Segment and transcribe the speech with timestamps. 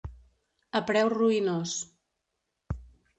[0.79, 1.75] A preu ruïnós.